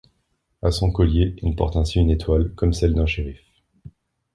À 0.63 0.71
son 0.71 0.91
collier, 0.91 1.35
il 1.43 1.55
porte 1.55 1.75
ainsi 1.75 1.99
une 1.99 2.09
étoile 2.09 2.55
comme 2.55 2.73
celle 2.73 2.95
d'un 2.95 3.05
shérif. 3.05 3.39